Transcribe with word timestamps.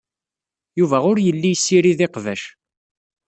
Yuba 0.79 0.97
ur 1.09 1.17
yelli 1.25 1.49
yessirid 1.51 1.99
iqbac. 2.05 2.43